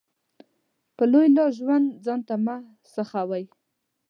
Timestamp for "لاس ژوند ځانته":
1.35-2.35